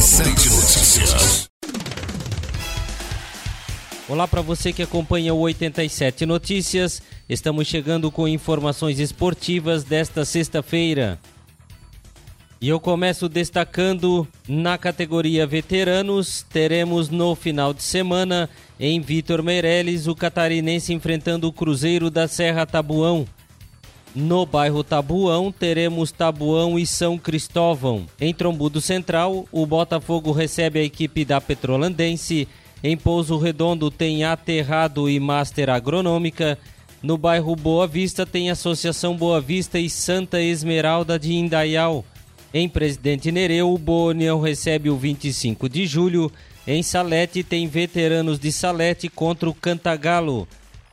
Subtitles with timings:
[0.00, 1.50] 87 Notícias.
[4.08, 7.02] Olá para você que acompanha o 87 Notícias.
[7.28, 11.18] Estamos chegando com informações esportivas desta sexta-feira.
[12.62, 18.48] E eu começo destacando na categoria veteranos, teremos no final de semana
[18.80, 23.26] em Vitor Meirelles o catarinense enfrentando o Cruzeiro da Serra Tabuão.
[24.14, 28.06] No bairro Tabuão, teremos Tabuão e São Cristóvão.
[28.20, 32.48] Em Trombudo Central, o Botafogo recebe a equipe da Petrolandense.
[32.82, 36.58] Em Pouso Redondo tem Aterrado e Master Agronômica.
[37.00, 42.04] No bairro Boa Vista tem Associação Boa Vista e Santa Esmeralda de Indaial.
[42.52, 46.32] Em Presidente Nereu, o Boa recebe o 25 de julho.
[46.66, 50.48] Em Salete tem Veteranos de Salete contra o Cantagalo.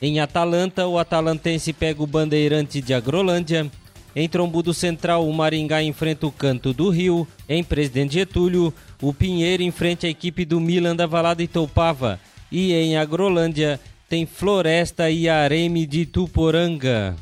[0.00, 3.68] Em Atalanta, o atalantense pega o Bandeirante de Agrolândia.
[4.14, 7.26] Em Trombudo Central, o Maringá enfrenta o Canto do Rio.
[7.48, 8.72] Em Presidente Getúlio,
[9.02, 12.20] o Pinheiro enfrenta a equipe do Milan da Valada e Toupava.
[12.50, 17.16] E em Agrolândia, tem Floresta e Areme de Tuporanga.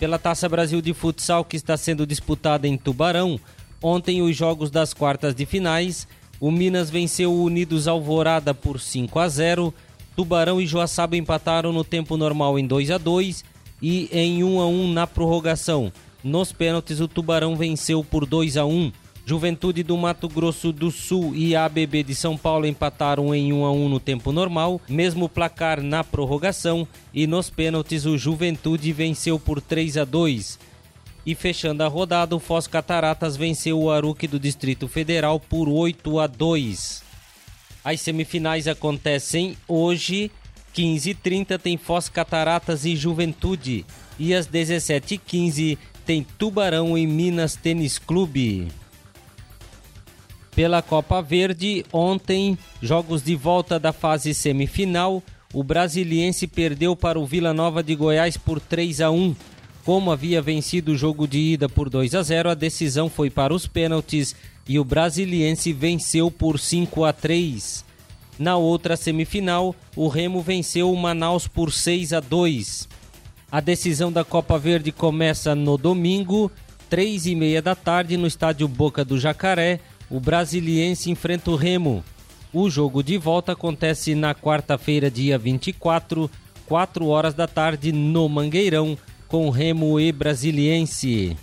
[0.00, 3.38] Pela Taça Brasil de Futsal, que está sendo disputada em Tubarão,
[3.80, 6.08] ontem os jogos das quartas de finais,
[6.40, 9.72] o Minas venceu o Unidos Alvorada por 5 a 0
[10.14, 13.44] Tubarão e Joaçaba empataram no tempo normal em 2 a 2
[13.80, 15.92] e em 1 a 1 na prorrogação.
[16.22, 18.92] Nos pênaltis, o Tubarão venceu por 2 a 1.
[19.24, 23.72] Juventude do Mato Grosso do Sul e ABB de São Paulo empataram em 1 a
[23.72, 29.60] 1 no tempo normal, mesmo placar na prorrogação, e nos pênaltis o Juventude venceu por
[29.60, 30.58] 3 a 2.
[31.24, 36.18] E fechando a rodada, o Foz Cataratas venceu o Aruque do Distrito Federal por 8
[36.18, 37.11] a 2.
[37.84, 40.30] As semifinais acontecem hoje,
[40.74, 43.84] 15h30 tem Foz Cataratas e Juventude.
[44.18, 48.68] E às 17h15 tem Tubarão e Minas Tênis Clube.
[50.54, 55.22] Pela Copa Verde, ontem, jogos de volta da fase semifinal,
[55.52, 59.34] o Brasiliense perdeu para o Vila Nova de Goiás por 3 a 1.
[59.84, 63.52] Como havia vencido o jogo de ida por 2 a 0, a decisão foi para
[63.52, 64.34] os pênaltis
[64.68, 67.84] e o Brasiliense venceu por 5 a 3.
[68.38, 72.88] Na outra semifinal, o Remo venceu o Manaus por 6 a 2.
[73.50, 76.50] A decisão da Copa Verde começa no domingo,
[76.88, 79.80] três e meia da tarde, no estádio Boca do Jacaré.
[80.08, 82.04] O Brasiliense enfrenta o Remo.
[82.52, 86.30] O jogo de volta acontece na quarta-feira, dia 24,
[86.66, 88.96] 4 horas da tarde, no Mangueirão,
[89.32, 91.34] com Remo e Brasiliense.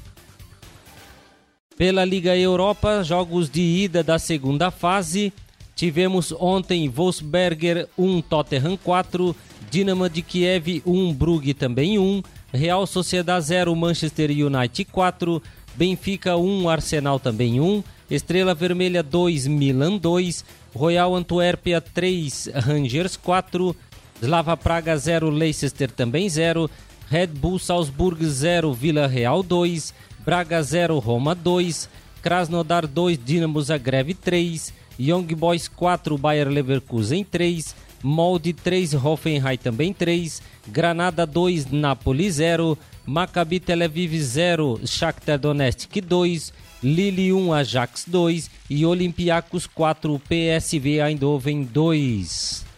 [1.75, 5.33] Pela Liga Europa, jogos de ida da segunda fase.
[5.75, 9.35] Tivemos ontem Wolfsberger 1, Tottenham 4,
[9.71, 12.21] Dinamo de Kiev 1, Brugge também 1,
[12.53, 15.41] Real Sociedade 0, Manchester United 4,
[15.73, 20.45] Benfica 1, Arsenal também 1, Estrela Vermelha 2, Milan 2,
[20.75, 23.75] Royal Antuérpia 3, Rangers 4,
[24.21, 26.69] Slava Praga 0, Leicester também 0,
[27.11, 29.93] Red Bull Salzburg 0, Vila Real 2,
[30.23, 31.87] Braga 0, Roma 2,
[32.21, 39.91] Krasnodar 2, Dinamo Zagreb 3, Young Boys 4, Bayer Leverkusen 3, Molde 3, Hoffenheim também
[39.91, 42.77] 3, Granada 2, Napoli 0,
[43.07, 46.53] Maccabi Tel Aviv 0, Shakhtar Donetsk 2,
[46.83, 52.68] Lille 1, Ajax 2 e Olympiacos 4, PSV Eindhoven 2.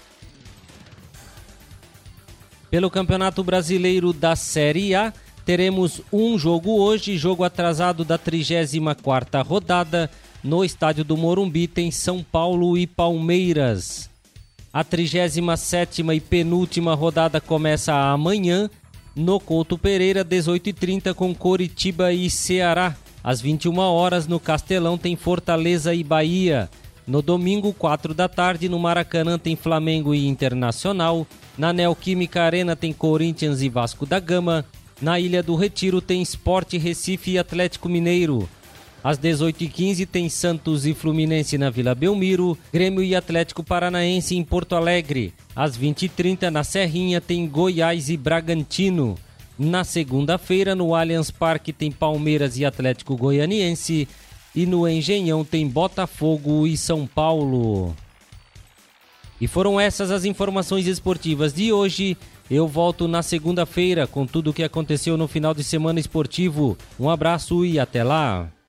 [2.71, 5.13] Pelo Campeonato Brasileiro da Série A,
[5.45, 10.09] teremos um jogo hoje, jogo atrasado da 34ª rodada,
[10.41, 14.09] no estádio do Morumbi tem São Paulo e Palmeiras.
[14.71, 18.69] A 37ª e penúltima rodada começa amanhã,
[19.13, 22.95] no Couto Pereira, 18h30 com Coritiba e Ceará.
[23.21, 26.69] Às 21 horas no Castelão tem Fortaleza e Bahia.
[27.11, 31.27] No domingo, 4 da tarde, no Maracanã tem Flamengo e Internacional.
[31.57, 34.63] Na Neoquímica Arena tem Corinthians e Vasco da Gama.
[35.01, 38.47] Na Ilha do Retiro tem Esporte Recife e Atlético Mineiro.
[39.03, 44.74] Às 18h15 tem Santos e Fluminense na Vila Belmiro, Grêmio e Atlético Paranaense em Porto
[44.74, 45.33] Alegre.
[45.53, 49.18] Às 20h30 na Serrinha tem Goiás e Bragantino.
[49.59, 54.07] Na segunda-feira no Allianz Parque tem Palmeiras e Atlético Goianiense.
[54.53, 57.95] E no Engenhão tem Botafogo e São Paulo.
[59.39, 62.18] E foram essas as informações esportivas de hoje.
[62.50, 66.77] Eu volto na segunda-feira com tudo o que aconteceu no final de semana esportivo.
[67.00, 68.51] Um abraço e até lá.